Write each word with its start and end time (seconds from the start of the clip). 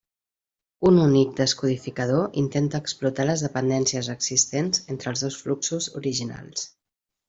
Un 0.89 0.95
únic 1.01 1.35
descodificador 1.39 2.41
intenta 2.43 2.81
explotar 2.85 3.29
les 3.31 3.45
dependències 3.49 4.13
existents 4.17 4.85
entre 4.97 5.15
els 5.15 5.27
dos 5.29 5.43
fluxos 5.47 5.95
originals. 6.05 6.71